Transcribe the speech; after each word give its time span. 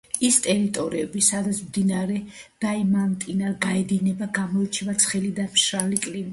ის 0.27 0.37
ტერიტორიები 0.45 1.21
სადაც 1.25 1.59
მდინარე 1.65 2.17
დაიმანტინა 2.67 3.53
გაედინება 3.69 4.33
გამოირჩევა 4.41 4.99
ცხელი 5.07 5.33
და 5.41 5.51
მშრალი 5.55 6.05
კლიმატით. 6.05 6.29